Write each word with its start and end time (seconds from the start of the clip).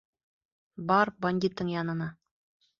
Бар 0.93 1.13
бандитың 1.27 1.73
янына! 1.77 2.11